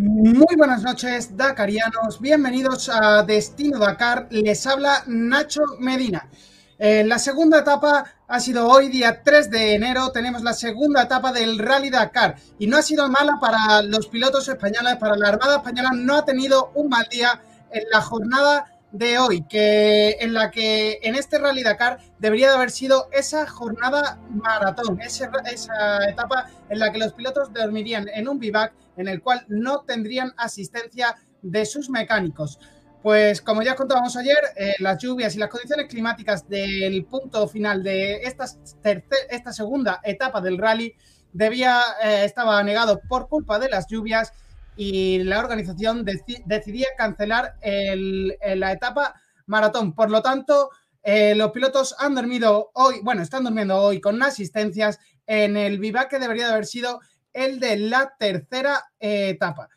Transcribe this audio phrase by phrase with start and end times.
[0.00, 2.20] Muy buenas noches, Dakarianos.
[2.20, 4.28] Bienvenidos a Destino Dakar.
[4.30, 6.28] Les habla Nacho Medina.
[6.78, 10.12] Eh, la segunda etapa ha sido hoy, día 3 de enero.
[10.12, 12.36] Tenemos la segunda etapa del Rally Dakar.
[12.60, 15.90] Y no ha sido mala para los pilotos españoles, para la Armada Española.
[15.92, 21.00] No ha tenido un mal día en la jornada de hoy, que en la que
[21.02, 26.78] en este Rally Dakar debería de haber sido esa jornada maratón, esa, esa etapa en
[26.78, 31.64] la que los pilotos dormirían en un bivac en el cual no tendrían asistencia de
[31.64, 32.58] sus mecánicos.
[33.02, 37.82] Pues como ya contábamos ayer, eh, las lluvias y las condiciones climáticas del punto final
[37.82, 38.44] de esta,
[39.30, 40.94] esta segunda etapa del rally
[41.32, 44.32] debía, eh, estaba negado por culpa de las lluvias
[44.76, 49.14] y la organización decidía cancelar la etapa
[49.46, 49.92] maratón.
[49.92, 50.70] Por lo tanto,
[51.02, 56.10] eh, los pilotos han dormido hoy, bueno, están durmiendo hoy con asistencias en el vivac
[56.10, 57.00] que debería de haber sido
[57.38, 59.68] el de la tercera eh, etapa.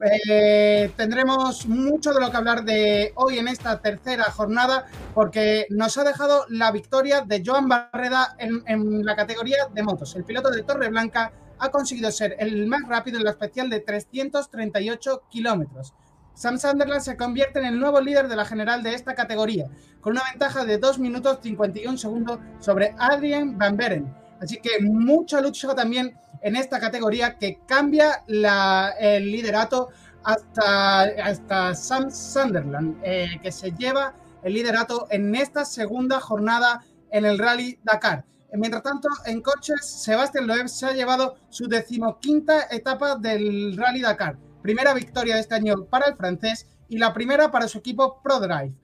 [0.00, 5.98] Eh, tendremos mucho de lo que hablar de hoy en esta tercera jornada porque nos
[5.98, 10.14] ha dejado la victoria de Joan Barreda en, la categoría de motos.
[10.14, 13.80] El piloto de Torre Blanca ha conseguido ser el más rápido en la especial de
[13.80, 15.94] 338 kilómetros.
[16.34, 19.66] Sam Sunderland se convierte en el nuevo líder de la general de esta categoría,
[20.00, 24.27] con una ventaja de 2 minutos 51 segundos sobre Adrian Van Beren.
[24.40, 29.88] Así que mucha lucha también en esta categoría que cambia el liderato
[30.24, 37.24] hasta, hasta Sam Sunderland, eh, que se lleva el liderato en esta segunda jornada en
[37.24, 38.24] el Rally Dakar.
[38.52, 44.38] Mientras tanto, en coches, Sebastián Loeb se ha llevado su decimoquinta etapa del Rally Dakar.
[44.62, 48.74] Primera victoria de este año para el francés y la primera para su equipo ProDrive.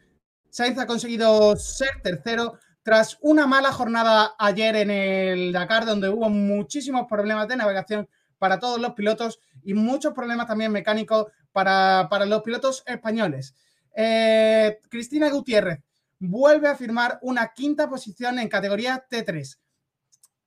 [0.50, 6.28] Sainz ha conseguido ser tercero tras una mala jornada ayer en el Dakar, donde hubo
[6.28, 12.42] muchísimos problemas de navegación para todos los pilotos y muchos problemas también mecánicos para, los
[12.42, 13.54] pilotos españoles.
[13.96, 15.80] Eh, Cristina Gutiérrez
[16.18, 19.56] vuelve a firmar una quinta posición en categoría T3,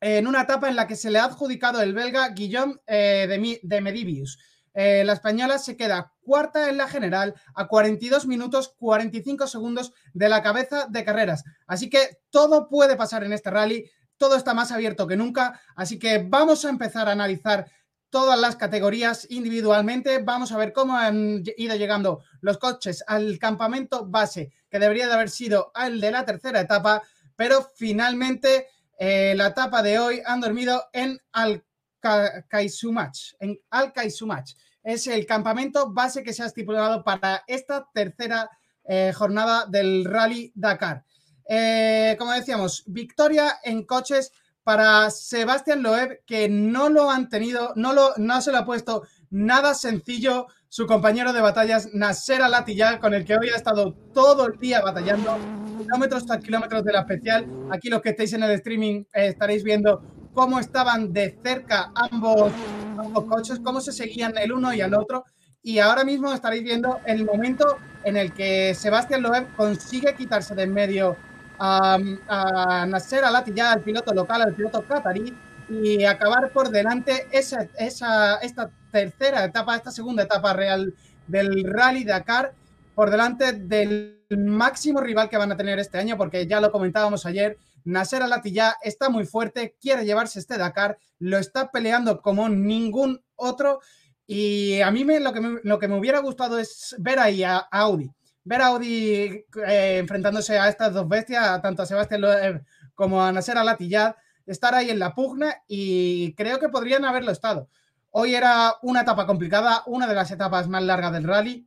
[0.01, 3.81] en una etapa en la que se le ha adjudicado el belga Guillaume eh, de,
[3.81, 4.37] Medivius.
[4.79, 10.29] Eh, la española se queda cuarta en la general a 42 minutos 45 segundos de
[10.29, 11.43] la cabeza de carreras.
[11.65, 15.97] Así que todo puede pasar en este rally, todo está más abierto que nunca, así
[15.97, 17.65] que vamos a empezar a analizar
[18.11, 20.19] todas las categorías individualmente.
[20.19, 25.13] Vamos a ver cómo han ido llegando los coches al campamento base, que debería de
[25.13, 27.01] haber sido el de la tercera etapa,
[27.35, 28.67] pero finalmente
[28.99, 33.17] eh, la etapa de hoy han dormido en Alcaizumach.
[33.39, 34.51] En Alcaizumach.
[34.87, 38.49] Es el campamento base que se ha estipulado para esta tercera
[38.85, 41.03] eh, jornada del Rally Dakar.
[41.49, 44.31] Eh, como decíamos, victoria en coches
[44.63, 49.03] para Sebastián Loeb, que no lo han tenido, no, lo, no se lo ha puesto
[49.29, 54.47] nada sencillo su compañero de batallas, Nasser Alatilla, con el que hoy ha estado todo
[54.47, 55.37] el día batallando,
[55.79, 57.45] kilómetros tras kilómetros de la especial.
[57.73, 60.01] Aquí los que estéis en el streaming eh, estaréis viendo
[60.33, 62.53] cómo estaban de cerca ambos,
[62.99, 65.25] ambos coches, cómo se seguían el uno y el otro.
[65.63, 70.63] Y ahora mismo estaréis viendo el momento en el que Sebastián Loeb consigue quitarse de
[70.63, 71.17] en medio
[71.59, 71.97] a,
[72.27, 75.33] a Nasser Alatilla, el piloto local, el piloto qatarí,
[75.69, 80.93] y acabar por delante esa, esa, esta tercera etapa, esta segunda etapa real
[81.27, 82.53] del Rally Dakar,
[82.95, 87.25] por delante del máximo rival que van a tener este año, porque ya lo comentábamos
[87.25, 87.57] ayer,
[87.87, 93.79] Nasser Alatilla está muy fuerte, quiere llevarse este Dakar, lo está peleando como ningún otro.
[94.25, 97.43] Y a mí me, lo, que me, lo que me hubiera gustado es ver ahí
[97.43, 98.11] a, Audi,
[98.43, 103.57] ver a Audi eh, enfrentándose a estas dos bestias, tanto a Sebastián como a Nasser
[103.57, 107.69] Alatilla, estar ahí en la pugna y creo que podrían haberlo estado.
[108.11, 111.65] Hoy era una etapa complicada, una de las etapas más largas del rally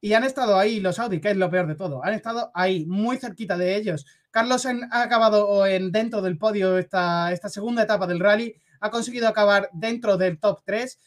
[0.00, 2.04] y han estado ahí los Audi, que es lo peor de todo.
[2.04, 4.06] Han estado ahí, muy cerquita de ellos.
[4.30, 9.26] Carlos ha acabado en, dentro del podio esta, esta segunda etapa del rally, ha conseguido
[9.26, 10.98] acabar dentro del top 3,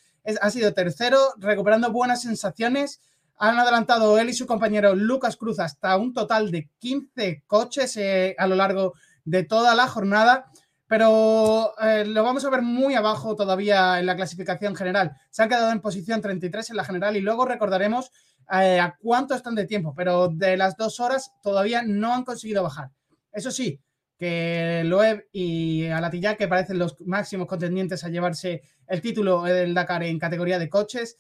[0.42, 3.02] ha sido tercero, recuperando buenas sensaciones.
[3.38, 8.36] Han adelantado él y su compañero Lucas Cruz hasta un total de 15 coches eh,
[8.38, 10.52] a lo largo de toda la jornada
[10.92, 15.16] pero eh, lo vamos a ver muy abajo todavía en la clasificación general.
[15.30, 18.12] Se han quedado en posición 33 en la general y luego recordaremos
[18.52, 22.64] eh, a cuánto están de tiempo, pero de las dos horas todavía no han conseguido
[22.64, 22.90] bajar.
[23.32, 23.80] Eso sí,
[24.18, 30.04] que Loeb y Alatilla, que parecen los máximos contendientes a llevarse el título del Dakar
[30.04, 31.18] en categoría de coches,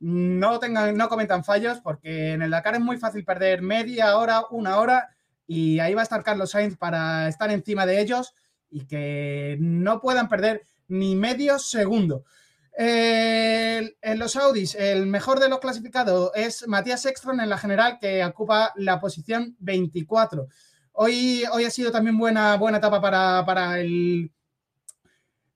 [0.00, 4.42] no, tengan, no cometan fallos, porque en el Dakar es muy fácil perder media hora,
[4.50, 5.10] una hora,
[5.46, 8.34] y ahí va a estar Carlos Sainz para estar encima de ellos
[8.68, 12.24] y que no puedan perder ni medio segundo.
[12.74, 18.24] En los Audis, el mejor de los clasificados es Matías Ekstrom en la general, que
[18.24, 20.48] ocupa la posición 24.
[20.92, 24.30] Hoy, hoy ha sido también buena, buena etapa para, para el.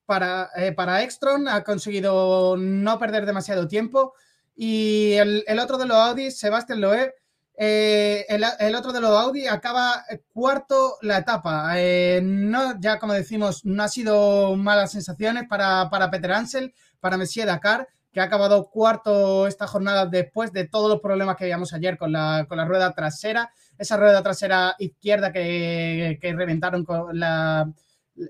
[0.07, 4.15] Para, eh, para ha conseguido no perder demasiado tiempo.
[4.55, 7.13] Y el, otro de los Audis, Sebastián Loeb,
[7.57, 11.73] eh, el, otro de los Audi acaba cuarto la etapa.
[11.77, 17.17] Eh, no, ya como decimos, no ha sido malas sensaciones para, para Peter Ansel, para
[17.17, 21.73] Messier Dakar, que ha acabado cuarto esta jornada después de todos los problemas que veíamos
[21.73, 27.19] ayer con la, con la rueda trasera, esa rueda trasera izquierda que, que reventaron con
[27.19, 27.71] la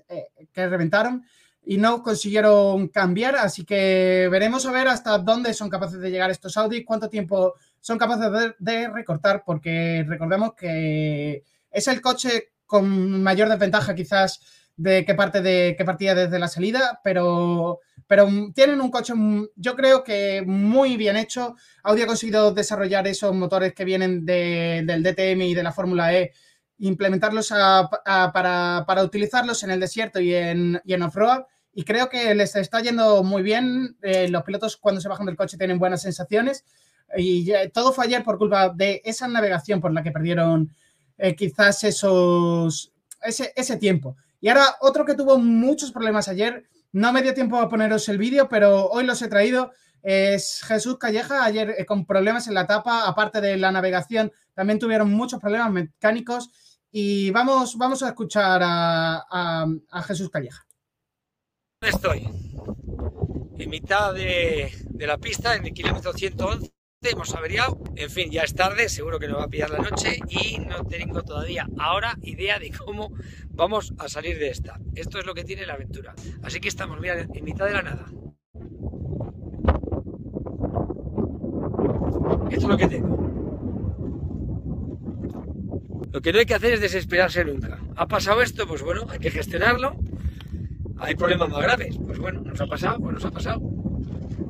[0.09, 1.25] eh, que reventaron
[1.63, 6.31] y no consiguieron cambiar, así que veremos a ver hasta dónde son capaces de llegar
[6.31, 7.55] estos Audi, cuánto tiempo
[7.87, 14.41] son capaces de, recortar, porque recordemos que es el coche con mayor desventaja quizás
[14.75, 19.13] de qué parte de qué partida desde la salida, pero, pero tienen un coche,
[19.55, 21.55] yo creo que muy bien hecho.
[21.83, 26.33] Audi ha conseguido desarrollar esos motores que vienen del DTM y de la Fórmula E,
[26.79, 27.53] implementarlos
[28.03, 31.45] para, utilizarlos en el desierto y en, y en off-road.
[31.71, 33.95] Y creo que les está yendo muy bien.
[34.01, 36.65] Eh, los pilotos cuando se bajan del coche tienen buenas sensaciones.
[37.15, 40.73] Y todo fue ayer por culpa de esa navegación por la que perdieron
[41.17, 44.17] eh, quizás esos, ese, ese tiempo.
[44.39, 48.17] Y ahora otro que tuvo muchos problemas ayer, no me dio tiempo a poneros el
[48.17, 49.71] vídeo, pero hoy los he traído,
[50.03, 54.79] es Jesús Calleja, ayer eh, con problemas en la tapa, aparte de la navegación, también
[54.79, 56.51] tuvieron muchos problemas mecánicos
[56.91, 59.65] y vamos, vamos a escuchar a,
[60.05, 60.65] Jesús Calleja.
[61.81, 62.27] Estoy
[63.57, 66.76] en mitad de, de la pista, en el kilómetro 111
[67.09, 70.19] hemos averiado, en fin, ya es tarde, seguro que nos va a pillar la noche
[70.29, 73.13] y no tengo todavía ahora idea de cómo
[73.49, 74.79] vamos a salir de esta.
[74.95, 76.13] Esto es lo que tiene la aventura.
[76.43, 78.05] Así que estamos, mira, en mitad de la nada.
[82.49, 83.17] Esto es lo que tengo.
[86.11, 87.79] Lo que no hay que hacer es desesperarse nunca.
[87.95, 88.67] ¿Ha pasado esto?
[88.67, 89.95] Pues bueno, hay que gestionarlo.
[90.99, 91.97] Hay problemas más graves.
[92.03, 93.76] Pues bueno, nos ha pasado, pues nos ha pasado.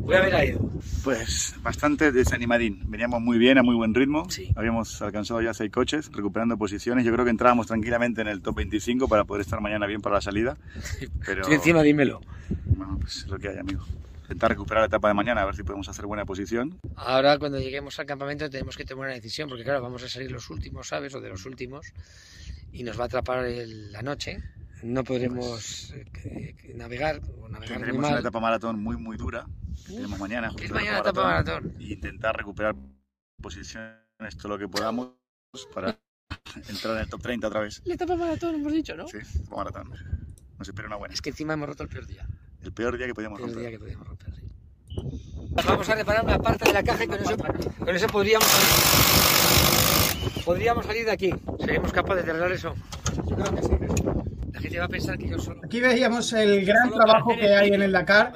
[0.07, 0.71] Voy a Edu.
[1.04, 2.80] Pues bastante desanimadín.
[2.89, 4.30] Veníamos muy bien, a muy buen ritmo.
[4.30, 4.54] Sí.
[4.56, 7.04] Habíamos alcanzado ya seis coches, recuperando posiciones.
[7.04, 10.15] Yo creo que entrábamos tranquilamente en el top 25 para poder estar mañana bien para
[10.15, 10.56] la salida.
[11.25, 11.44] Pero...
[11.44, 12.21] Sí, encima dímelo.
[12.68, 13.83] Bueno, pues es lo que hay, amigo.
[14.21, 16.80] Intentar recuperar la etapa de mañana, a ver si podemos hacer buena posición.
[16.95, 20.31] Ahora, cuando lleguemos al campamento, tenemos que tomar una decisión, porque claro, vamos a salir
[20.31, 21.13] los últimos, ¿sabes?
[21.15, 21.86] O de los últimos,
[22.71, 24.42] y nos va a atrapar la noche
[24.84, 28.12] no podremos eh, navegar o navegar Tendremos muy mal.
[28.12, 29.48] una etapa maratón muy muy dura
[29.86, 30.52] tenemos mañana.
[30.58, 31.74] ¿Qué es mañana etapa maratón?
[31.80, 32.76] Y intentar recuperar
[33.42, 33.98] posiciones
[34.38, 35.14] todo lo que podamos
[35.74, 35.98] para
[36.70, 37.82] entrar en el top 30 otra vez.
[37.86, 39.08] La etapa maratón, hemos dicho, ¿no?
[39.08, 39.94] Sí, etapa maratón.
[40.58, 41.14] Nos espera una buena.
[41.14, 42.28] Es que encima hemos roto el peor día.
[42.62, 43.58] El peor día que podíamos romper.
[43.58, 44.42] El día que podíamos romper, sí.
[45.66, 48.48] Vamos a reparar una parte de la caja y con eso, con eso podríamos,
[50.44, 51.34] podríamos salir de aquí.
[51.60, 52.76] ¿Seríamos capaces de arreglar eso?
[53.16, 54.27] Yo creo que sí.
[55.63, 58.33] Aquí veíamos el gran trabajo que hay en el Dakar.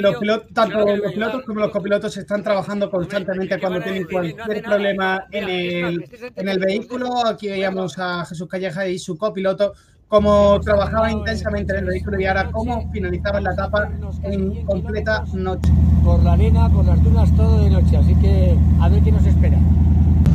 [0.00, 5.24] los pilotos, tanto los pilotos como los copilotos están trabajando constantemente cuando tienen cualquier problema
[5.30, 7.26] en el, en el vehículo.
[7.26, 9.74] Aquí veíamos a Jesús Calleja y su copiloto
[10.08, 13.90] cómo trabajaban intensamente en el vehículo y ahora cómo finalizaban la etapa
[14.22, 15.72] en completa noche.
[16.04, 17.96] Por la arena, por las dunas, todo de noche.
[17.96, 19.58] Así que a ver qué nos espera.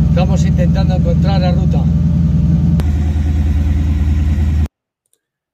[0.09, 1.83] Estamos intentando encontrar la ruta.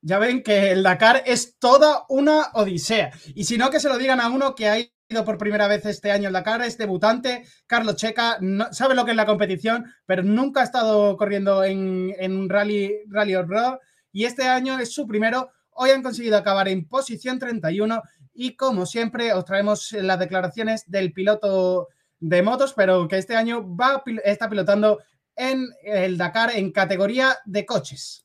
[0.05, 3.12] Ya ven que el Dakar es toda una odisea.
[3.33, 5.83] Y si no, que se lo digan a uno que ha ido por primera vez
[5.88, 9.91] este año el Dakar, es debutante, Carlos Checa, no, sabe lo que es la competición,
[10.05, 13.79] pero nunca ha estado corriendo en, un rally, rally road
[14.12, 15.50] y este año es su primero.
[15.71, 21.13] Hoy han conseguido acabar en posición 31 y como siempre os traemos las declaraciones del
[21.13, 21.88] piloto
[22.19, 25.00] de motos, pero que este año va, está pilotando
[25.35, 28.25] en el Dakar en categoría de coches.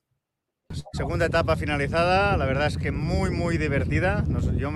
[0.92, 4.24] Segunda etapa finalizada, la verdad es que muy muy divertida,
[4.56, 4.70] yo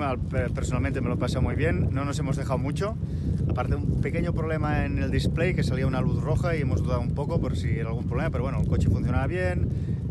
[0.52, 2.96] personalmente me lo pasé muy bien, no nos hemos dejado mucho,
[3.48, 7.00] aparte un pequeño problema en el display que salía una luz roja y hemos dudado
[7.00, 9.68] un poco por si era algún problema, pero bueno, el coche funcionaba bien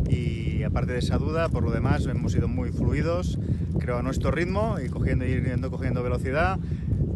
[0.10, 3.38] y aparte de esa duda, por lo demás hemos ido muy fluidos,
[3.78, 6.60] creo a nuestro ritmo y cogiendo, yendo cogiendo velocidad.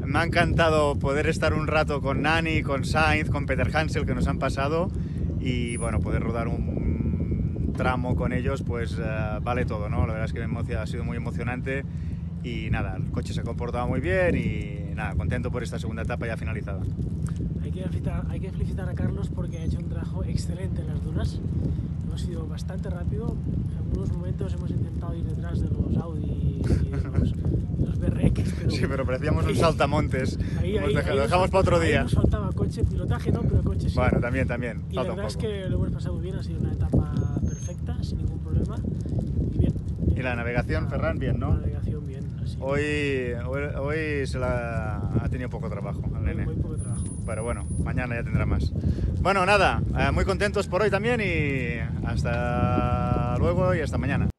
[0.05, 4.15] Me ha encantado poder estar un rato con Nani, con Sainz, con Peter Hansel que
[4.15, 4.89] nos han pasado
[5.39, 6.86] y bueno, poder rodar un
[7.77, 10.01] tramo con ellos, pues eh, vale todo, ¿no?
[10.07, 11.83] La verdad es que me ha sido muy emocionante
[12.43, 16.01] y nada, el coche se ha comportado muy bien y nada, contento por esta segunda
[16.01, 16.81] etapa ya finalizada.
[17.63, 20.87] Hay que, felicitar, hay que felicitar a Carlos porque ha hecho un trabajo excelente en
[20.87, 21.39] las dunas.
[22.07, 23.35] Hemos sido bastante rápido.
[23.71, 27.99] En algunos momentos hemos intentado ir detrás de los Audi y de los, de los
[27.99, 30.39] BRX, pero Sí, pero parecíamos un saltamontes.
[30.59, 32.03] ahí, ahí- dejado- ahí lo dejamos para otro día.
[32.03, 33.95] Nos faltaba coche, pilotaje no, pero coche sí.
[33.95, 34.81] Bueno, también, también.
[34.89, 37.13] y la verdad es que lo hemos pasado bien, ha sido una etapa
[37.57, 38.75] perfecta, sin ningún problema.
[39.53, 39.73] Y bien.
[40.15, 41.49] Y la navegación, Ferran, bien, ¿no?
[41.55, 42.23] La navegación bien.
[42.43, 46.45] Así, Hoy, hoy, hoy se la ha tenido poco trabajo muy, nene.
[46.45, 47.03] muy poco trabajo.
[47.25, 48.71] Pero bueno, mañana ya tendrá más.
[49.21, 54.29] Bueno, nada, eh, muy contentos por hoy también y hasta luego y hasta mañana.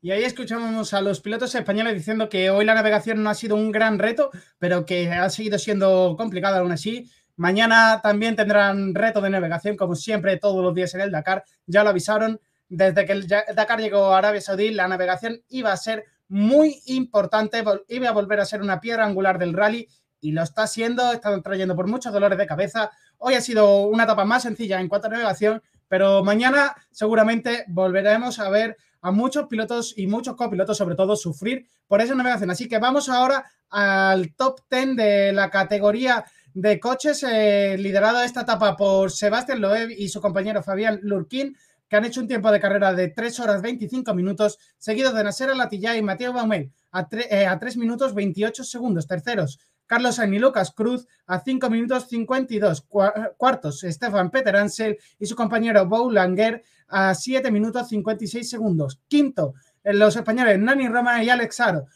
[0.00, 3.56] Y ahí escuchamos a los pilotos españoles diciendo que hoy la navegación no ha sido
[3.56, 7.10] un gran reto, pero que ha seguido siendo complicada aún así.
[7.38, 11.44] Mañana también tendrán reto de navegación, como siempre, todos los días en el Dakar.
[11.66, 15.76] Ya lo avisaron, desde que el Dakar llegó a Arabia Saudí, la navegación iba a
[15.76, 19.88] ser muy importante, iba a volver a ser una piedra angular del rally
[20.20, 22.90] y lo está siendo, está trayendo por muchos dolores de cabeza.
[23.18, 28.40] Hoy ha sido una etapa más sencilla en cuanto a navegación, pero mañana seguramente volveremos
[28.40, 32.50] a ver a muchos pilotos y muchos copilotos, sobre todo, sufrir por esa navegación.
[32.50, 36.24] Así que vamos ahora al top 10 de la categoría
[36.60, 41.56] de coches, eh, liderado esta etapa por Sebastián Loeb y su compañero Fabián Lurquín,
[41.88, 45.54] que han hecho un tiempo de carrera de 3 horas 25 minutos, seguidos de Nasser
[45.56, 49.06] Latilla y Mateo Baumel a, eh, a 3 minutos 28 segundos.
[49.06, 52.86] Terceros, Carlos Sainz y Lucas Cruz a 5 minutos 52.
[52.88, 59.00] Cua- Cuartos, Stefan Peter Ansel y su compañero Bo Langer a 7 minutos 56 segundos.
[59.06, 61.86] Quinto, eh, los españoles Nani Roma y Alex Aro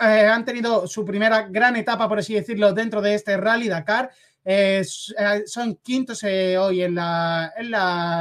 [0.00, 4.10] eh, han tenido su primera gran etapa, por así decirlo, dentro de este Rally Dakar.
[4.44, 4.84] Eh,
[5.18, 7.52] eh, son quintos eh, hoy en la,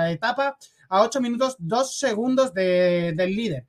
[0.10, 0.58] etapa
[0.90, 3.66] a 8 minutos 2 segundos de- del líder.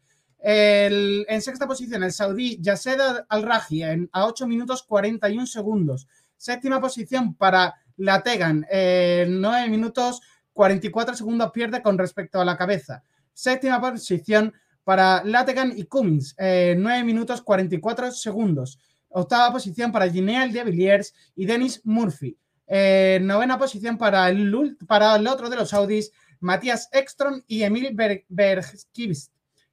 [0.46, 6.06] En sexta posición, el saudí Yased Al-Raji a 8 minutos 41 segundos.
[6.36, 10.20] Séptima posición para la Tegan, en 9 minutos
[10.52, 13.02] 44 segundos pierde con respecto a la cabeza.
[13.32, 14.52] Séptima posición
[14.84, 18.78] para Lategan y Cummins, eh, 9 minutos 44 segundos.
[19.08, 22.36] Octava posición para Gineal de Villiers y Dennis Murphy.
[22.66, 28.24] Eh, novena posición para el, otro de los Audis, Matías Ekstrom y Emil Ber-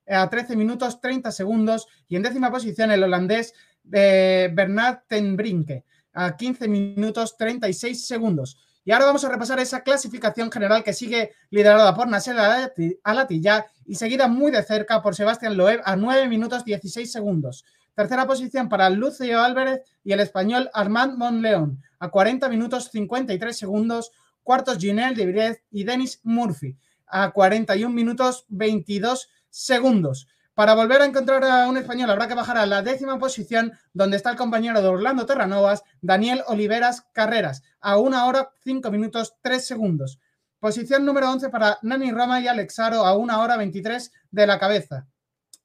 [0.06, 1.88] eh, a 13 minutos 30 segundos.
[2.08, 3.54] Y en décima posición el holandés
[3.92, 8.58] eh, Bernard Tenbrinke, a 15 minutos 36 segundos.
[8.84, 13.66] Y ahora vamos a repasar esa clasificación general que sigue liderada por Nasser Alati- Alatilla
[13.86, 17.64] y seguida muy de cerca por Sebastián Loeb a 9 minutos 16 segundos.
[17.94, 24.12] Tercera posición para Lucio Álvarez y el español Armand Monleón a 40 minutos 53 segundos.
[24.44, 30.28] Cuartos Ginel de y Dennis Murphy a 41 minutos 22 segundos.
[30.54, 34.18] Para volver a encontrar a un español habrá que bajar a la décima posición donde
[34.18, 39.66] está el compañero de Orlando Terranovas, Daniel Oliveras Carreras, a 1 hora 5 minutos 3
[39.66, 40.20] segundos.
[40.60, 45.08] Posición número 11 para Nani Rama y Alexaro a 1 hora 23 de la cabeza.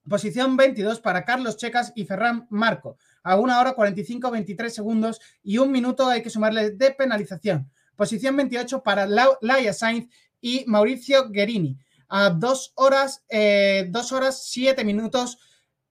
[0.09, 5.59] Posición 22 para Carlos Checas y Ferran Marco a 1 hora 45 23 segundos y
[5.59, 7.73] un minuto hay que sumarle de penalización.
[7.97, 10.09] Posición 28 para Laia Sainz
[10.41, 11.77] y Mauricio Guerini
[12.09, 15.39] a 2 horas, eh, 2 horas 7 minutos,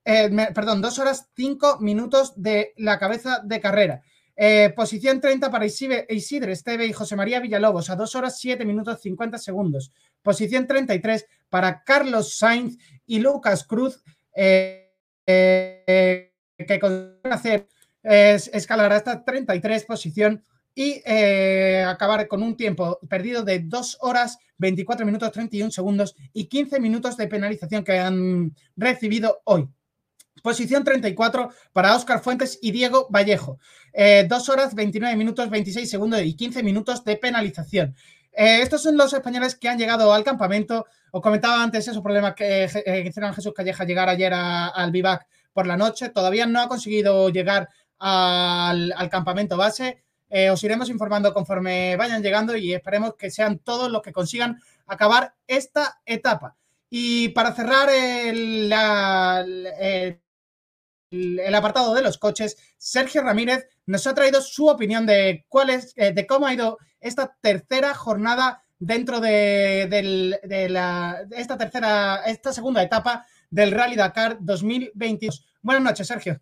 [0.04, 4.02] eh, perdón, 2 horas 5 minutos de la cabeza de carrera.
[4.38, 9.00] Eh, posición 30 para Isidre, Esteve y José María Villalobos a 2 horas 7 minutos
[9.00, 9.92] 50 segundos.
[10.22, 14.02] Posición 33 para Carlos Sainz y Lucas Cruz,
[14.34, 14.92] eh,
[15.26, 17.68] que consiguen hacer
[18.02, 20.44] es escalar hasta 33 posición
[20.74, 21.02] y
[21.84, 27.16] acabar con un tiempo perdido de 2 horas 24 minutos 31 segundos y 15 minutos
[27.16, 29.68] de penalización que han recibido hoy.
[30.42, 33.58] Posición 34 para Óscar Fuentes y Diego Vallejo.
[34.28, 37.96] 2 horas 29 minutos 26 segundos y 15 minutos de penalización.
[38.32, 40.84] Eh, estos son los españoles que han llegado al campamento.
[41.10, 45.26] Os comentaba antes esos problemas que eh, que hicieron Jesús Calleja llegar ayer al vivac
[45.54, 46.10] por la noche.
[46.10, 50.04] Todavía no ha conseguido llegar al campamento base.
[50.28, 54.60] Eh, os iremos informando conforme vayan llegando y esperemos que sean todos los que consigan
[54.86, 56.56] acabar esta etapa.
[56.90, 60.20] Y para cerrar el, la- el-
[61.54, 66.12] apartado de los coches, Sergio Ramírez nos ha traído su opinión de cuál es, eh,
[66.12, 73.24] de cómo ha ido esta tercera jornada dentro de, la, esta tercera, esta segunda etapa
[73.50, 75.46] del Rally Dakar 2022.
[75.62, 76.40] Buenas noches, Sergio.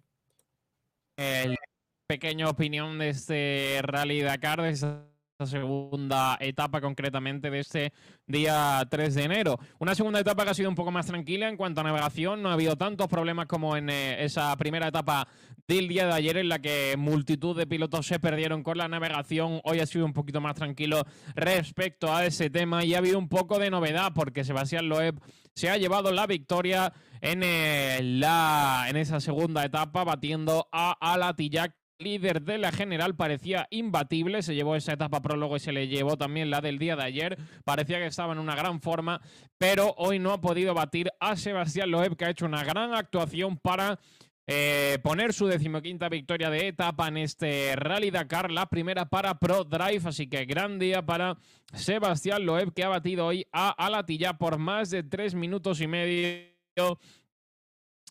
[1.17, 1.57] el
[2.06, 5.06] pequeño opinión de este Rally Dakar, de esta
[5.46, 7.92] segunda etapa concretamente de este
[8.26, 9.58] día 3 de enero.
[9.78, 12.50] Una segunda etapa que ha sido un poco más tranquila en cuanto a navegación, no
[12.50, 15.26] ha habido tantos problemas como en eh, esa primera etapa
[15.66, 19.61] del día de ayer en la que multitud de pilotos se perdieron con la navegación.
[19.64, 23.30] Hoy ha sido un poquito más tranquilo respecto a ese tema y ha habido un
[23.30, 25.18] poco de novedad porque Sebastián Loeb
[25.54, 26.92] se ha llevado la victoria
[27.23, 33.67] en, eh, la, en esa segunda etapa batiendo a Alatillac líder de la general parecía
[33.71, 37.05] imbatible, se llevó esa etapa prólogo y se le llevó también la del día de
[37.05, 39.21] ayer, parecía que estaba en una gran forma,
[39.59, 43.57] pero hoy no ha podido batir a Sebastián Loeb, que ha hecho una gran actuación
[43.59, 43.99] para
[44.47, 49.65] eh, poner su decimoquinta victoria de etapa en este Rally Dakar, la primera para Pro
[49.65, 51.39] Drive, así que gran día para
[51.73, 56.99] Sebastián Loeb, que ha batido hoy a Alatilla por más de tres minutos y medio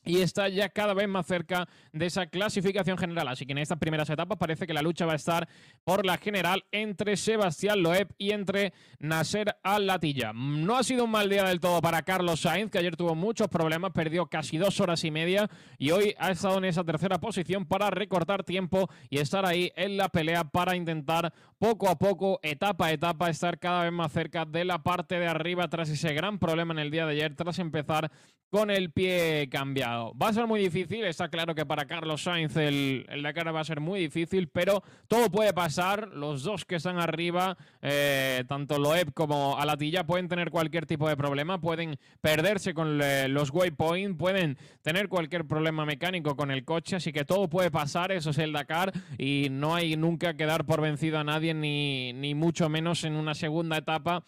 [0.06, 3.28] y está ya cada vez más cerca de esa clasificación general.
[3.28, 5.48] Así que en estas primeras etapas parece que la lucha va a estar
[5.84, 10.34] por la general entre Sebastián Loeb y entre Nasser Al-Latilla.
[10.34, 13.48] No ha sido un mal día del todo para Carlos Sainz, que ayer tuvo muchos
[13.48, 17.66] problemas, perdió casi dos horas y media y hoy ha estado en esa tercera posición
[17.66, 21.34] para recortar tiempo y estar ahí en la pelea para intentar
[21.64, 25.28] poco a poco, etapa a etapa, estar cada vez más cerca de la parte de
[25.28, 28.12] arriba tras ese gran problema en el día de ayer, tras empezar
[28.54, 30.14] con el pie cambiado.
[30.14, 33.64] Va a ser muy difícil, está claro que para Carlos Sainz el, Dakar va a
[33.64, 36.10] ser muy difícil, pero todo puede pasar.
[36.10, 41.18] Los dos que están arriba, eh, tanto Loeb como Alatilla, pueden tener cualquier tipo de
[41.18, 47.12] problema, pueden perderse con los waypoints, pueden tener cualquier problema mecánico con el coche, así
[47.12, 50.80] que todo puede pasar, eso es el Dakar, y no hay nunca que dar por
[50.80, 54.24] vencido a nadie, ni, ni mucho menos en una segunda etapa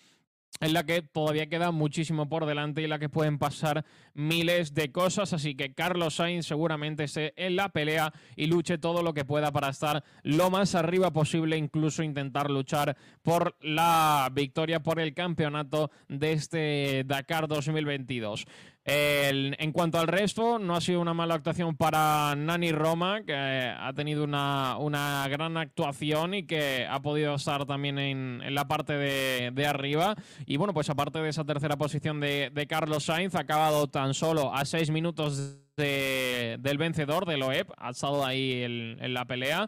[0.61, 4.73] en la que todavía queda muchísimo por delante y en la que pueden pasar miles
[4.73, 5.33] de cosas.
[5.33, 9.51] Así que Carlos Sainz seguramente esté en la pelea y luche todo lo que pueda
[9.51, 15.91] para estar lo más arriba posible, incluso intentar luchar por la victoria por el campeonato
[16.07, 18.45] de este Dakar 2022
[18.87, 23.91] en cuanto al resto, no ha sido una mala actuación para Nani Roma, que ha
[23.93, 30.15] tenido una, gran actuación y que ha podido estar también en, la parte de, arriba.
[30.45, 34.53] Y bueno, pues aparte de esa tercera posición de, Carlos Sainz, ha acabado tan solo
[34.53, 39.67] a seis minutos del vencedor, de Loeb, ha estado ahí en la pelea.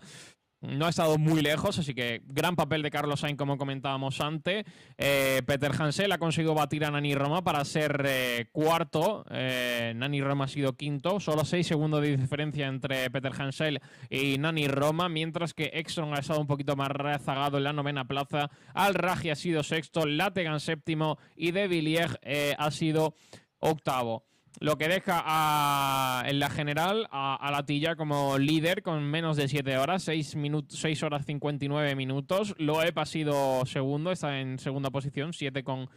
[0.62, 4.66] No ha estado muy lejos, así que gran papel de Carlos Sainz, como comentábamos antes.
[4.98, 9.24] Eh, Peter Hansel ha conseguido batir a Nani Roma para ser eh, cuarto.
[9.30, 11.20] Eh, Nani Roma ha sido quinto.
[11.20, 16.20] Solo seis segundos de diferencia entre Peter Hansel y Nani Roma, mientras que Exxon ha
[16.20, 18.50] estado un poquito más rezagado en la novena plaza.
[18.74, 22.18] Al Raji ha sido sexto, Lategan séptimo y De Villiers
[22.58, 23.14] ha sido
[23.60, 24.26] octavo
[24.60, 29.78] lo que deja en la general a, la Tilla como líder con menos de 7
[29.78, 32.56] horas, 6, minutos, 6 horas 59 minutos.
[32.58, 35.90] Loeb ha sido segundo, está en segunda posición, 7 con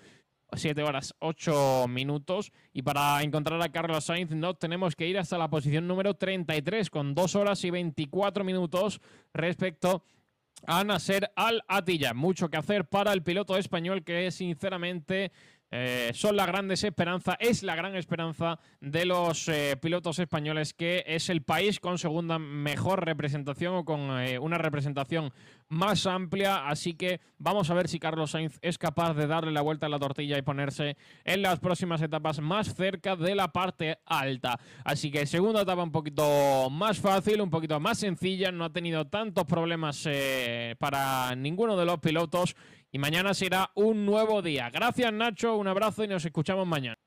[0.52, 2.52] 7 horas 8 minutos.
[2.72, 6.90] Y para encontrar a Carlos Sainz no tenemos que ir hasta la posición número 33
[6.90, 9.00] con 2 horas y 24 minutos
[9.32, 10.04] respecto
[10.66, 12.12] a Nasser Al-Atilla.
[12.12, 15.32] Mucho que hacer para el piloto español que sinceramente
[15.72, 21.04] eh, son la gran esperanza, es la gran esperanza de los eh, pilotos españoles, que
[21.06, 25.32] es el país con segunda mejor representación o con eh, una representación
[25.68, 26.68] más amplia.
[26.68, 29.88] Así que vamos a ver si Carlos Sainz es capaz de darle la vuelta a
[29.88, 34.58] la tortilla y ponerse en las próximas etapas más cerca de la parte alta.
[34.84, 39.06] Así que segunda etapa un poquito más fácil, un poquito más sencilla, no ha tenido
[39.06, 40.08] tantos problemas
[40.78, 42.56] para ninguno de los pilotos
[42.92, 44.70] y mañana será un nuevo día.
[44.70, 46.98] Gracias Nacho, un abrazo y nos escuchamos mañana.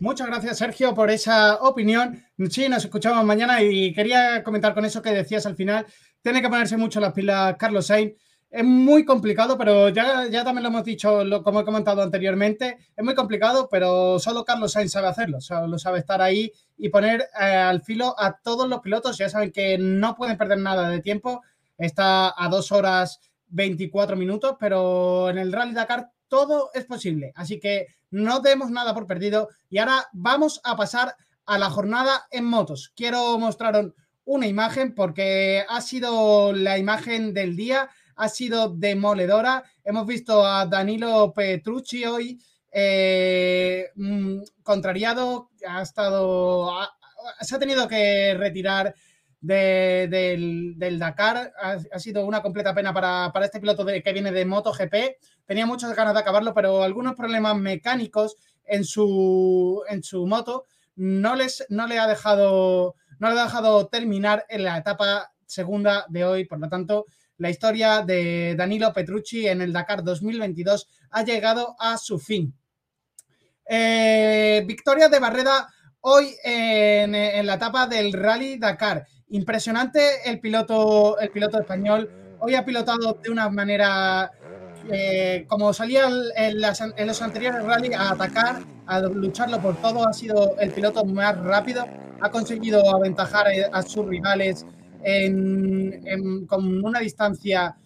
[0.00, 2.22] Muchas gracias Sergio por esa opinión.
[2.50, 5.86] Sí, nos escuchamos mañana y quería comentar con eso que decías al final.
[6.22, 8.12] Tiene que ponerse mucho las pilas Carlos Sainz.
[8.50, 13.04] Es muy complicado, pero ya, ya también lo hemos dicho, como he comentado anteriormente, es
[13.04, 17.44] muy complicado, pero solo Carlos Sainz sabe hacerlo, solo sabe estar ahí y poner eh,
[17.44, 19.18] al filo a todos los pilotos.
[19.18, 21.42] Ya saben que no pueden perder nada de tiempo.
[21.76, 27.32] Está a dos horas 24 minutos, pero en el Rally Dakar todo es posible.
[27.34, 29.48] Así que no demos nada por perdido.
[29.68, 31.14] Y ahora vamos a pasar
[31.46, 32.92] a la jornada en motos.
[32.94, 33.92] Quiero mostraros
[34.24, 39.64] una imagen porque ha sido la imagen del día, ha sido demoledora.
[39.82, 42.38] Hemos visto a Danilo Petrucci hoy
[42.70, 46.70] eh, mm, contrariado, ha estado,
[47.40, 48.94] se ha tenido que retirar
[49.40, 51.52] del, Dakar.
[51.60, 54.94] Ha, sido una completa pena para, este piloto que viene de MotoGP.
[55.46, 60.64] Tenía muchas ganas de acabarlo, pero algunos problemas mecánicos en su, en su moto
[60.96, 66.04] no, les, no, le ha dejado, no le ha dejado terminar en la etapa segunda
[66.08, 66.44] de hoy.
[66.44, 67.06] Por lo tanto,
[67.38, 72.54] la historia de Danilo Petrucci en el Dakar 2022 ha llegado a su fin.
[73.64, 75.68] Eh, victoria de Barreda
[76.00, 79.06] hoy en, la etapa del Rally Dakar.
[79.30, 82.10] Impresionante el piloto, el piloto español.
[82.40, 84.30] Hoy ha pilotado de una manera
[84.90, 90.56] eh, como salía en, los anteriores rally a atacar, a lucharlo por todo, ha sido
[90.58, 91.86] el piloto más rápido,
[92.20, 94.64] ha conseguido aventajar a sus rivales
[96.48, 97.76] con una distancia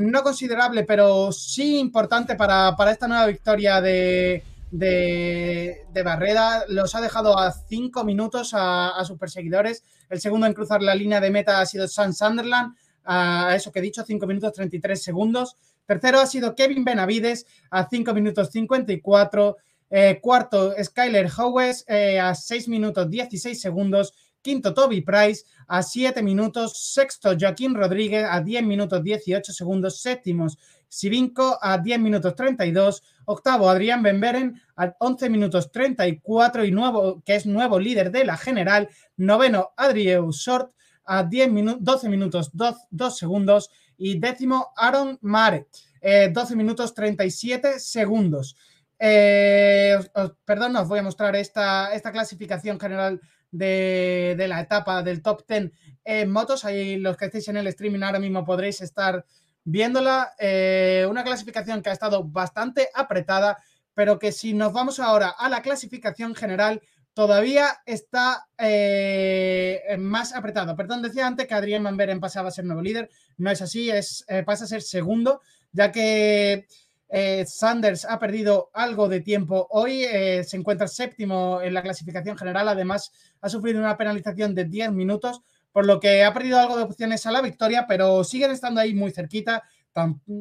[0.00, 4.42] no considerable, pero sí importante para, para esta nueva victoria de,
[4.72, 6.64] de, de, Barreda.
[6.66, 9.84] Los ha dejado a cinco minutos a, sus perseguidores.
[10.08, 13.78] El segundo en cruzar la línea de meta ha sido Sam Sunderland, a eso que
[13.78, 15.56] he dicho, 5 minutos 33 segundos.
[15.86, 19.56] Tercero ha sido Kevin Benavides a 5 minutos 54.
[19.94, 24.14] Eh, cuarto, Skyler Howes eh, a 6 minutos 16 segundos.
[24.42, 26.92] Quinto, Toby Price a 7 minutos.
[26.92, 30.00] Sexto, Joaquín Rodríguez a 10 minutos 18 segundos.
[30.02, 33.02] Séptimos, Sivinco a 10 minutos 32.
[33.24, 38.36] Octavo, Adrián Benberen a 11 minutos 34 y nuevo, que es nuevo líder de la
[38.36, 38.90] general.
[39.16, 40.74] Noveno, Adrieu Short
[41.04, 45.66] a 10 minu 12 minutos 2, 2 segundos y décimo Aaron Mare,
[46.00, 48.56] eh, 12 minutos 37 segundos.
[48.98, 53.20] Eh, os, perdón, os voy a mostrar esta, esta clasificación general
[53.52, 55.70] de, de, la etapa del top 10
[56.04, 56.64] en motos.
[56.64, 59.24] Ahí los que estéis en el streaming ahora mismo podréis estar
[59.64, 60.34] viéndola.
[60.38, 63.58] Eh, una clasificación que ha estado bastante apretada,
[63.94, 66.82] pero que si nos vamos ahora a la clasificación general,
[67.14, 70.76] todavía está eh, más apretado.
[70.76, 73.10] Perdón, decía antes que Adrián Van Beren pasaba a ser nuevo líder.
[73.36, 76.66] No es así, es, eh, pasa a ser segundo, ya que
[77.14, 80.02] eh, Sanders ha perdido algo de tiempo hoy.
[80.04, 82.68] Eh, se encuentra séptimo en la clasificación general.
[82.68, 86.84] Además, ha sufrido una penalización de 10 minutos, por lo que ha perdido algo de
[86.84, 89.62] opciones a la victoria, pero siguen estando ahí muy cerquita.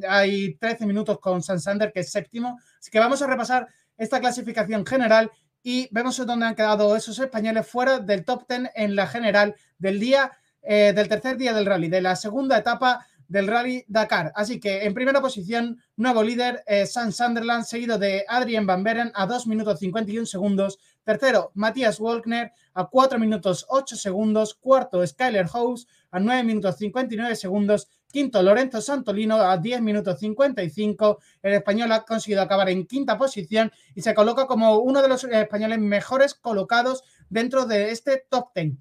[0.08, 2.58] Hay 13 minutos con San Sander, que es séptimo.
[2.80, 5.30] Así que vamos a repasar esta clasificación general
[5.62, 10.00] y vemos dónde han quedado esos españoles fuera del top 10 en la general del
[10.00, 10.32] día,
[10.62, 14.34] eh, del tercer día del rally, de la segunda etapa del Rally Dakar.
[14.36, 19.12] Así que en primera posición, nuevo líder, eh, Sam Sunderland, seguido de Adrian Van Beren
[19.16, 20.80] a 2 minutos 51 segundos.
[21.06, 24.56] Tercero, Matías Wolkner a 4 minutos 8 segundos.
[24.56, 27.88] Cuarto, Skyler House a 9 minutos 59 segundos.
[28.12, 31.20] Quinto, Lorenzo Santolino a 10 minutos 55.
[31.42, 35.24] El español ha conseguido acabar en quinta posición y se coloca como uno de los
[35.24, 38.74] españoles mejores colocados dentro de este top 10.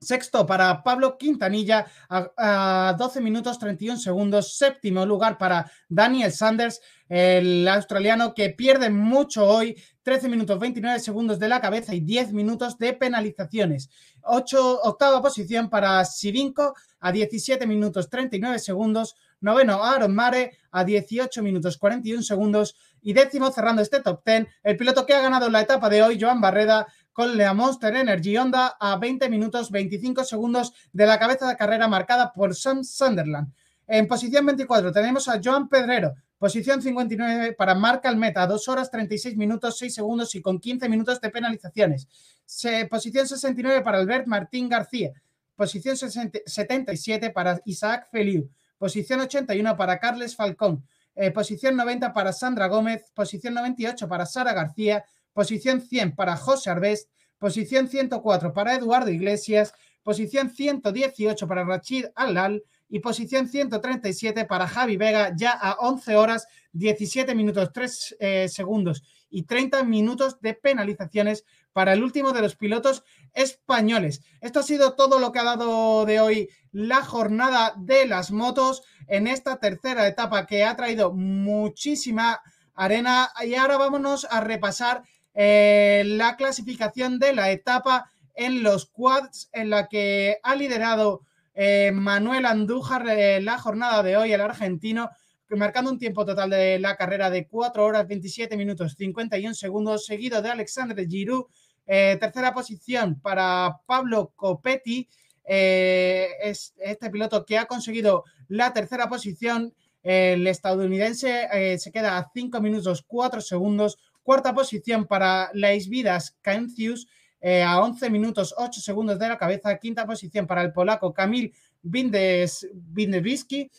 [0.00, 4.56] Sexto para Pablo Quintanilla a, a, 12 minutos 31 segundos.
[4.56, 9.76] Séptimo lugar para Daniel Sanders, el australiano que pierde mucho hoy.
[10.02, 13.90] 13 minutos 29 segundos de la cabeza y 10 minutos de penalizaciones.
[14.22, 19.16] Ocho, octava posición para Sivinko a 17 minutos 39 segundos.
[19.40, 22.76] Noveno Aaron Mare a 18 minutos 41 segundos.
[23.02, 26.18] Y décimo cerrando este top 10, el piloto que ha ganado la etapa de hoy,
[26.20, 26.86] Joan Barreda,
[27.18, 31.88] con la Monster Energy Honda a 20 minutos 25 segundos de la cabeza de carrera
[31.88, 33.52] marcada por Sam Sunderland.
[33.88, 39.36] En posición 24 tenemos a Joan Pedrero, posición 59 para Marc Almeta, 2 horas 36
[39.36, 42.06] minutos 6 segundos y con 15 minutos de penalizaciones.
[42.44, 45.10] Se, posición 69 para Albert Martín García,
[45.56, 50.84] posición 60, 77 para Isaac Feliu, posición 81 para Carles Falcón,
[51.16, 55.04] eh, posición 90 para Sandra Gómez, posición 98 para Sara García,
[55.38, 59.72] posición 100 para José Arbest, posición 104 para Eduardo Iglesias,
[60.02, 62.64] posición 118 para Rachid Alal.
[62.90, 69.04] Y posición 137 para Javi Vega ya a 11 horas 17 minutos 3 eh, segundos
[69.28, 74.22] y 30 minutos de penalizaciones para el último de los pilotos españoles.
[74.40, 78.82] Esto ha sido todo lo que ha dado de hoy la jornada de las motos
[79.06, 82.40] en esta tercera etapa que ha traído muchísima
[82.74, 83.30] arena.
[83.44, 85.02] Y ahora vámonos a repasar
[85.40, 91.22] eh, la clasificación de la etapa en los quads en la que ha liderado
[91.54, 95.10] eh, Manuel Andújar eh, la jornada de hoy, el argentino,
[95.50, 100.42] marcando un tiempo total de la carrera de 4 horas 27 minutos 51 segundos, seguido
[100.42, 101.44] de Alexandre Giroud.
[101.86, 105.08] Tercera posición para Pablo Copetti,
[105.44, 109.72] es este piloto que ha conseguido la tercera posición.
[110.02, 113.98] El estadounidense se queda a 5 minutos 4 segundos.
[114.28, 117.08] Cuarta posición para Lais Vidas Cancius
[117.40, 119.78] eh, a 11 minutos 8 segundos de la cabeza.
[119.78, 123.70] Quinta posición para el polaco Kamil Bindewski.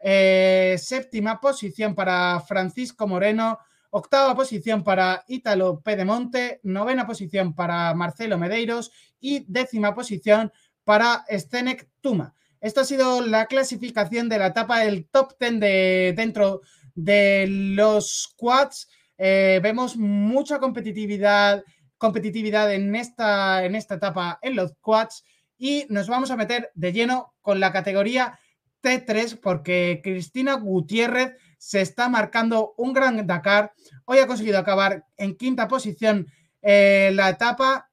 [0.00, 3.58] Eh, séptima posición para Francisco Moreno.
[3.90, 6.60] Octava posición para Ítalo Pedemonte.
[6.62, 8.90] Novena posición para Marcelo Medeiros.
[9.20, 10.50] Y décima posición
[10.84, 12.34] para Stenek Tuma.
[12.62, 16.62] Esto ha sido la clasificación de la etapa del top 10 de, dentro
[16.94, 18.88] de los quads.
[19.18, 21.64] Eh, vemos mucha competitividad,
[21.98, 25.24] competitividad en, esta, en esta etapa en los quads
[25.58, 28.38] y nos vamos a meter de lleno con la categoría
[28.82, 33.72] T3 porque Cristina Gutiérrez se está marcando un gran Dakar.
[34.04, 36.28] Hoy ha conseguido acabar en quinta posición
[36.62, 37.90] eh, la etapa,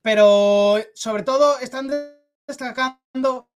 [0.00, 1.90] pero sobre todo están
[2.46, 3.50] destacando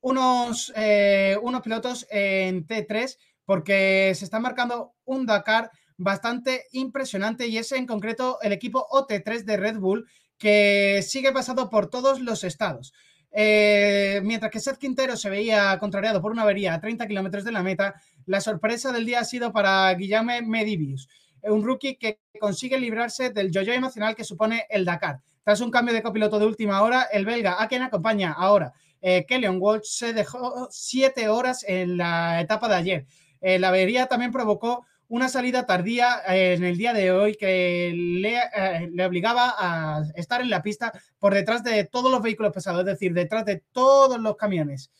[0.00, 5.70] unos, eh, unos pilotos en T3 porque se está marcando un Dakar
[6.02, 10.06] bastante impresionante y es en concreto el equipo OT3 de Red Bull
[10.38, 12.92] que sigue pasando por todos los estados.
[13.30, 17.52] Eh, mientras que Seth Quintero se veía contrariado por una avería a 30 kilómetros de
[17.52, 17.94] la meta,
[18.26, 21.08] la sorpresa del día ha sido para Guillaume Medivius,
[21.42, 25.20] un rookie que consigue librarse del yo-yo emocional que supone el Dakar.
[25.44, 29.26] Tras un cambio de copiloto de última hora, el belga, a quien acompaña ahora eh,
[29.58, 33.06] Walsh, se dejó siete horas en la etapa de ayer.
[33.40, 37.92] Eh, la avería también provocó una salida tardía eh, en el día de hoy que
[37.94, 42.50] le, eh, le, obligaba a estar en la pista por detrás de todos los vehículos
[42.50, 44.90] pesados, es decir, detrás de todos los camiones.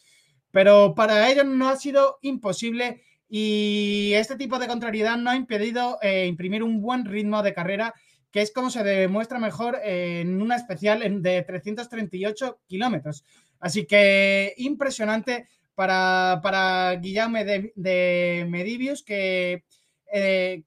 [0.51, 5.99] Pero para ellos no ha sido imposible y este tipo de contrariedad no ha impedido
[6.03, 7.95] eh, imprimir un buen ritmo de carrera,
[8.31, 13.25] que es como se demuestra mejor en una especial de 338 kilómetros.
[13.61, 19.65] Así que impresionante para, para Guillaume de, de Medivius, que
[20.13, 20.65] eh,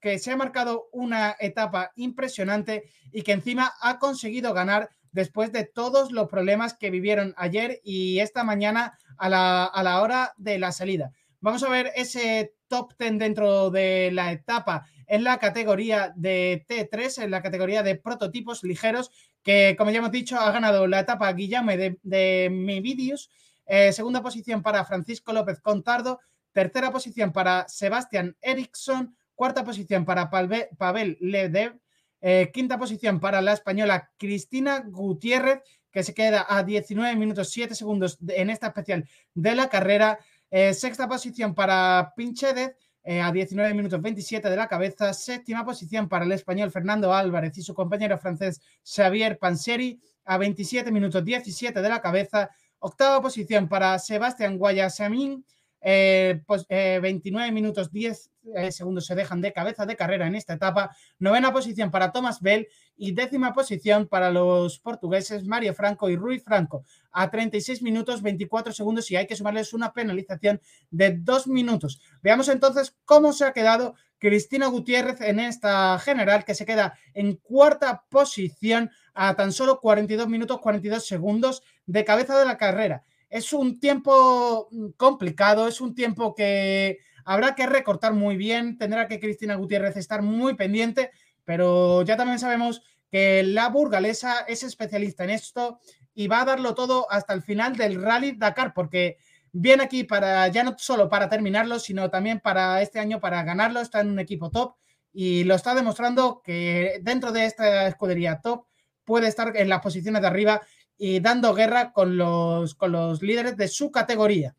[0.00, 5.64] que se ha marcado una etapa impresionante y que encima ha conseguido ganar después de
[5.64, 10.58] todos los problemas que vivieron ayer y esta mañana a la, a la hora de
[10.58, 11.12] la salida.
[11.40, 17.22] Vamos a ver ese top 10 dentro de la etapa en la categoría de T3,
[17.22, 19.10] en la categoría de prototipos ligeros,
[19.42, 23.30] que como ya hemos dicho ha ganado la etapa Guillaume de, de Mi Vídeos,
[23.66, 26.20] eh, segunda posición para Francisco López Contardo,
[26.52, 29.16] Tercera posición para Sebastián Eriksson.
[29.34, 31.78] Cuarta posición para Pavel Ledev.
[32.20, 35.60] Eh, quinta posición para la española Cristina Gutiérrez,
[35.92, 40.18] que se queda a 19 minutos 7 segundos en esta especial de la carrera.
[40.50, 45.12] Eh, sexta posición para Pinchedez, eh, a 19 minutos 27 de la cabeza.
[45.14, 50.90] Séptima posición para el español Fernando Álvarez y su compañero francés Xavier Panseri, a 27
[50.90, 52.50] minutos 17 de la cabeza.
[52.80, 55.44] Octava posición para Sebastián Guayasamín,
[55.80, 60.34] eh, pues, 29 eh, minutos 10 eh, segundos se dejan de cabeza de carrera en
[60.34, 60.96] esta etapa.
[61.18, 66.38] Novena posición para Thomas Bell y décima posición para los portugueses Mario Franco y Rui
[66.38, 70.60] Franco a 36 minutos 24 segundos y hay que sumarles una penalización
[70.90, 72.00] de dos minutos.
[72.22, 77.36] Veamos entonces cómo se ha quedado Cristina Gutiérrez en esta general que se queda en
[77.36, 83.04] cuarta posición a tan solo 42 minutos 42 segundos de cabeza de la carrera.
[83.28, 89.06] Es un tiempo mm, complicado, es un tiempo que habrá que recortar muy bien, tendrá
[89.06, 91.10] que Cristina Gutiérrez estar muy pendiente,
[91.44, 95.80] pero ya también sabemos que la burgalesa es especialista en esto
[96.14, 99.18] y va a darlo todo hasta el final del Rally Dakar, porque
[99.52, 103.80] viene aquí para ya no solo para terminarlo, sino también para este año para ganarlo,
[103.80, 104.76] está en un equipo top
[105.12, 108.66] y lo está demostrando que dentro de esta escudería top
[109.04, 110.60] puede estar en las posiciones de arriba
[110.98, 114.56] y dando guerra con los, con los líderes de su categoría.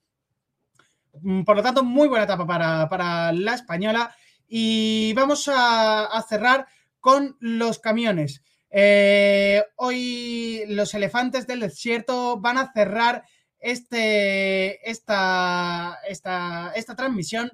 [1.22, 4.16] Mm, por lo tanto, muy buena etapa para, la española.
[4.48, 6.68] Y vamos a, cerrar
[7.00, 8.42] con los camiones.
[8.72, 13.24] Eh, hoy los elefantes del desierto van a cerrar
[13.60, 17.52] este, esta, esta, esta transmisión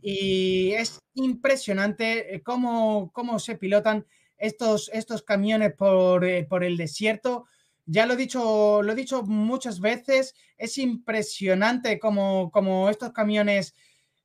[0.00, 7.46] y es impresionante cómo, cómo se pilotan estos, estos camiones por, eh, por el desierto.
[7.90, 13.74] Ya lo he dicho, lo he dicho muchas veces, es impresionante como, como estos camiones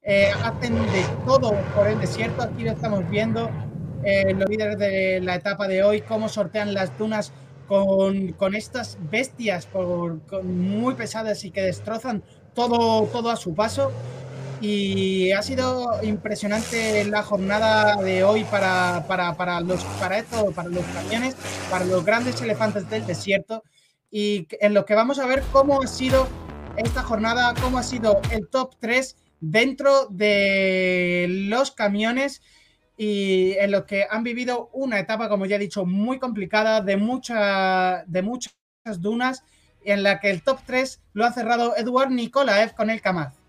[0.02, 2.44] eh, hacen de todo por el desierto.
[2.44, 3.50] Aquí lo estamos viendo,
[4.04, 7.32] eh, los líderes de la etapa de hoy, cómo sortean las dunas
[7.70, 9.70] con, con estas bestias
[10.44, 12.22] muy pesadas y que destrozan
[12.54, 13.94] todo, todo a su paso.
[14.64, 20.86] Y ha sido impresionante la jornada de hoy para, para, los, para, esto, para los
[20.86, 21.36] camiones,
[21.70, 23.62] para los grandes elefantes del desierto.
[24.10, 26.30] Y en lo que vamos a ver cómo ha sido
[26.78, 32.42] esta jornada, cómo ha sido el top 3 dentro de los camiones
[32.96, 36.96] y en los que han vivido una etapa, como ya he dicho, muy complicada, de,
[36.96, 38.54] mucha, de muchas
[39.00, 39.44] dunas,
[39.84, 43.43] en la que el top 3 lo ha cerrado Eduard Nikolaev con el Kamaz.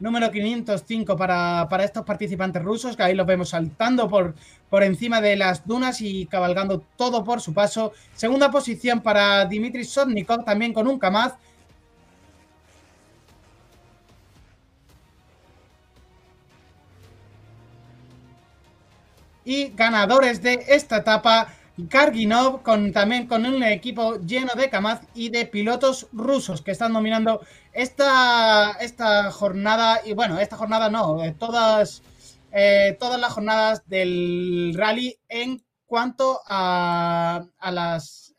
[0.00, 4.34] Número 505 para, para estos participantes rusos, que ahí los vemos saltando por,
[4.70, 7.92] por encima de las dunas y cabalgando todo por su paso.
[8.14, 11.34] Segunda posición para Dimitri Sotnikov, también con un Kamaz.
[19.44, 21.48] Y ganadores de esta etapa,
[21.86, 22.62] Karginov,
[22.92, 27.40] también con un equipo lleno de Kamaz y de pilotos rusos que están dominando
[27.72, 30.00] esta, esta jornada.
[30.04, 32.02] Y bueno, esta jornada no, eh, todas,
[32.52, 38.34] eh, todas las jornadas del rally en cuanto a, las,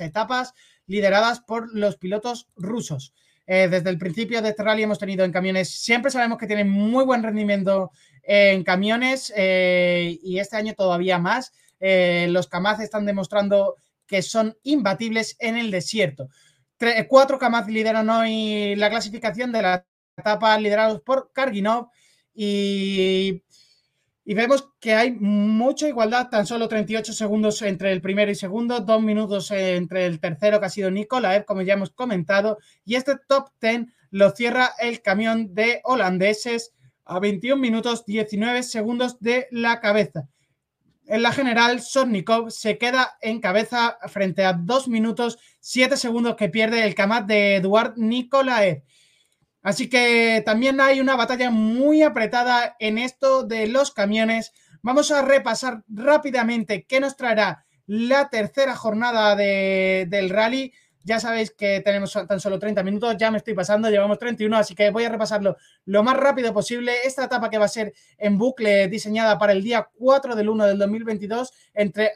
[0.00, 0.52] etapas
[0.86, 3.14] lideradas por los pilotos rusos.
[3.46, 6.68] Eh, desde el principio de este rally hemos tenido en camiones, siempre sabemos que tienen
[6.68, 7.90] muy buen rendimiento
[8.22, 11.52] en camiones y este año todavía más.
[11.80, 16.28] Eh, los Kamaz están demostrando que son imbatibles en el desierto.
[16.76, 21.88] Tre cuatro Kamaz lideran hoy la clasificación de la etapa liderados por Karginov
[22.34, 23.42] y,
[24.24, 29.02] vemos que hay mucha igualdad, tan solo 38 segundos entre el primero y segundo, dos
[29.02, 33.50] minutos entre el tercero que ha sido Nikolaev, como ya hemos comentado, y este top
[33.60, 36.72] 10 lo cierra el camión de holandeses
[37.04, 40.28] a 21 minutos 19 segundos de la cabeza.
[41.06, 46.48] En la general, Sotnikov se queda en cabeza frente a 2 minutos 7 segundos que
[46.48, 48.82] pierde el Kamat de Eduard Nikolaev.
[49.62, 54.52] Así que también hay una batalla muy apretada en esto de los camiones.
[54.82, 60.72] Vamos a repasar rápidamente qué nos traerá la tercera jornada de, del rally.
[61.06, 64.74] Ya sabéis que tenemos tan solo 30 minutos, ya me estoy pasando, llevamos 31, así
[64.74, 66.94] que voy a repasarlo lo más rápido posible.
[67.04, 70.66] Esta etapa que va a ser en bucle diseñada para el día 4 del 1
[70.66, 72.12] del 2022 entre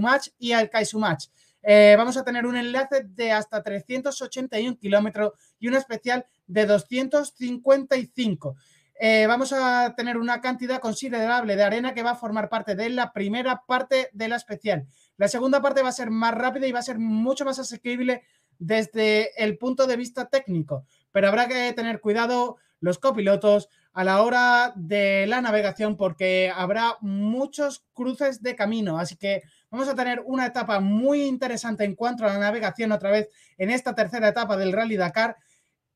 [0.00, 1.26] Match y Alcaisumach.
[1.62, 8.56] Eh, vamos a tener un enlace de hasta 381 kilómetros y un especial de 255.
[8.98, 12.88] Eh, vamos a tener una cantidad considerable de arena que va a formar parte de
[12.88, 14.86] la primera parte de la especial.
[15.16, 18.22] La segunda parte va a ser más rápida y va a ser mucho más asequible
[18.58, 24.22] desde el punto de vista técnico, pero habrá que tener cuidado los copilotos a la
[24.22, 30.22] hora de la navegación porque habrá muchos cruces de camino, así que vamos a tener
[30.24, 34.56] una etapa muy interesante en cuanto a la navegación otra vez en esta tercera etapa
[34.56, 35.36] del Rally Dakar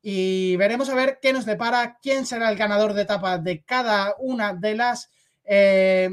[0.02, 4.14] y veremos a ver qué nos depara, quién será el ganador de etapa de cada
[4.18, 5.10] una de las
[5.44, 6.10] eh,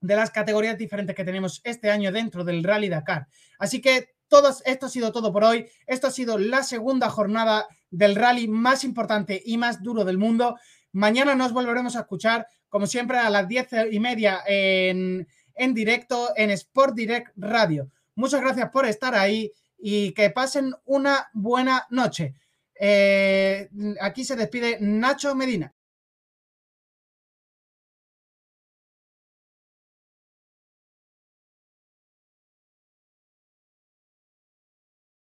[0.00, 3.28] de las categorías diferentes que tenemos este año dentro del Rally Dakar.
[3.58, 5.66] Así que todo, esto ha sido todo por hoy.
[5.86, 10.56] Esto ha sido la segunda jornada del rally más importante y más duro del mundo.
[10.92, 16.30] Mañana nos volveremos a escuchar, como siempre, a las diez y media en, en directo
[16.36, 17.90] en Sport Direct Radio.
[18.14, 22.34] Muchas gracias por estar ahí y que pasen una buena noche.
[22.78, 23.68] Eh,
[24.00, 25.74] aquí se despide Nacho Medina.